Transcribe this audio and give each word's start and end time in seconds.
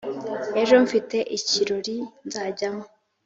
Ejo 0.61 0.75
mfite 0.85 1.17
ikirori 1.37 1.95
nzajyamo 2.27 2.83